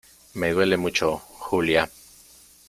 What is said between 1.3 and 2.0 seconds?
Julia,